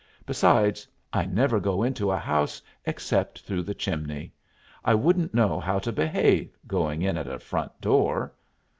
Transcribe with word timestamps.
Besides, 0.25 0.87
I 1.13 1.25
never 1.27 1.59
go 1.59 1.83
into 1.83 2.09
a 2.09 2.17
house 2.17 2.59
except 2.85 3.41
through 3.41 3.61
the 3.61 3.75
chimney. 3.75 4.33
I 4.83 4.95
wouldn't 4.95 5.35
know 5.35 5.59
how 5.59 5.77
to 5.77 5.91
behave, 5.91 6.57
going 6.65 7.03
in 7.03 7.17
at 7.19 7.27
a 7.27 7.37
front 7.37 7.79
door." 7.79 8.33